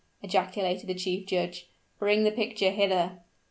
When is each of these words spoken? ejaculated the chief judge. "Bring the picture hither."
ejaculated 0.23 0.87
the 0.87 0.95
chief 0.95 1.27
judge. 1.27 1.69
"Bring 1.99 2.23
the 2.23 2.31
picture 2.31 2.71
hither." 2.71 3.19